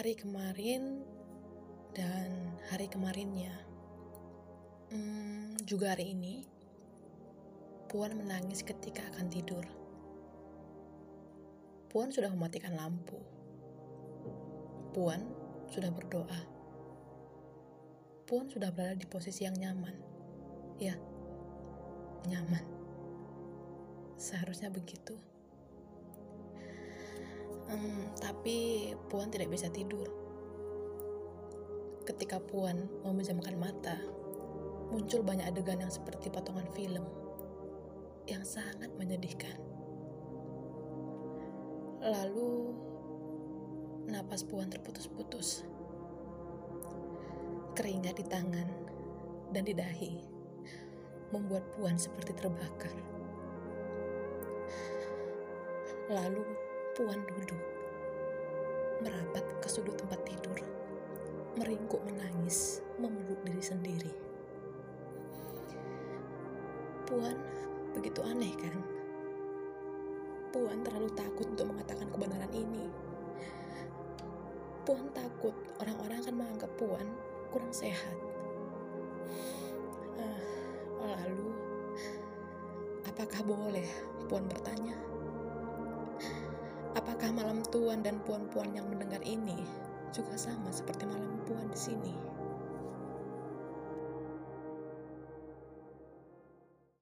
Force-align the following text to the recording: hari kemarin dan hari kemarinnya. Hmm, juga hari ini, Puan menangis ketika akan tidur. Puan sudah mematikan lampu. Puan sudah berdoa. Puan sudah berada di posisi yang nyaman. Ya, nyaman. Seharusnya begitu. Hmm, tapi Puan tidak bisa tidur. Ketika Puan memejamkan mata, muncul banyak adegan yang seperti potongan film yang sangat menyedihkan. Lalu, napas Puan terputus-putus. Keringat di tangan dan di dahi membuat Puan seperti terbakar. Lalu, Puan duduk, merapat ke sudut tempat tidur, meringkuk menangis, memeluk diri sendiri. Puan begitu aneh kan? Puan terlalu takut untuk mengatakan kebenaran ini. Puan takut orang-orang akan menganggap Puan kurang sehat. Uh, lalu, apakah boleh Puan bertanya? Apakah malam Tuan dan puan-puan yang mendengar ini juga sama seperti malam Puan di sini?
hari 0.00 0.16
kemarin 0.16 1.04
dan 1.92 2.56
hari 2.72 2.88
kemarinnya. 2.88 3.52
Hmm, 4.88 5.60
juga 5.68 5.92
hari 5.92 6.16
ini, 6.16 6.40
Puan 7.84 8.16
menangis 8.16 8.64
ketika 8.64 9.04
akan 9.12 9.28
tidur. 9.28 9.60
Puan 11.92 12.08
sudah 12.08 12.32
mematikan 12.32 12.80
lampu. 12.80 13.20
Puan 14.96 15.20
sudah 15.68 15.92
berdoa. 15.92 16.40
Puan 18.24 18.48
sudah 18.48 18.72
berada 18.72 18.96
di 18.96 19.04
posisi 19.04 19.44
yang 19.44 19.60
nyaman. 19.60 20.00
Ya, 20.80 20.96
nyaman. 22.24 22.64
Seharusnya 24.16 24.72
begitu. 24.72 25.20
Hmm, 27.70 28.10
tapi 28.18 28.90
Puan 29.06 29.30
tidak 29.30 29.46
bisa 29.46 29.70
tidur. 29.70 30.10
Ketika 32.02 32.42
Puan 32.42 32.90
memejamkan 33.06 33.54
mata, 33.54 33.94
muncul 34.90 35.22
banyak 35.22 35.46
adegan 35.46 35.78
yang 35.78 35.94
seperti 35.94 36.34
potongan 36.34 36.66
film 36.74 37.06
yang 38.26 38.42
sangat 38.42 38.90
menyedihkan. 38.98 39.54
Lalu, 42.02 42.74
napas 44.10 44.42
Puan 44.42 44.66
terputus-putus. 44.66 45.62
Keringat 47.78 48.18
di 48.18 48.26
tangan 48.26 48.66
dan 49.54 49.62
di 49.62 49.78
dahi 49.78 50.18
membuat 51.30 51.70
Puan 51.78 51.94
seperti 51.94 52.34
terbakar. 52.34 52.90
Lalu, 56.10 56.69
Puan 57.00 57.16
duduk, 57.32 57.56
merapat 59.00 59.40
ke 59.64 59.68
sudut 59.72 59.96
tempat 59.96 60.20
tidur, 60.20 60.60
meringkuk 61.56 61.96
menangis, 62.04 62.84
memeluk 63.00 63.40
diri 63.40 63.64
sendiri. 63.64 64.12
Puan 67.08 67.40
begitu 67.96 68.20
aneh 68.20 68.52
kan? 68.52 68.76
Puan 70.52 70.84
terlalu 70.84 71.08
takut 71.16 71.48
untuk 71.48 71.72
mengatakan 71.72 72.04
kebenaran 72.12 72.52
ini. 72.52 72.84
Puan 74.84 75.08
takut 75.16 75.56
orang-orang 75.80 76.20
akan 76.20 76.36
menganggap 76.36 76.68
Puan 76.76 77.08
kurang 77.48 77.72
sehat. 77.72 78.16
Uh, 80.20 80.44
lalu, 81.00 81.48
apakah 83.08 83.40
boleh 83.40 83.88
Puan 84.28 84.44
bertanya? 84.52 85.00
Apakah 87.00 87.32
malam 87.32 87.64
Tuan 87.72 88.04
dan 88.04 88.20
puan-puan 88.28 88.76
yang 88.76 88.84
mendengar 88.84 89.24
ini 89.24 89.56
juga 90.12 90.36
sama 90.36 90.68
seperti 90.68 91.08
malam 91.08 91.40
Puan 91.48 91.64
di 91.72 91.80
sini? 91.80 92.29